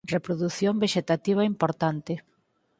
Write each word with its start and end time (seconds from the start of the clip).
Reprodución 0.15 0.73
vexetativa 0.85 1.49
importante. 1.51 2.13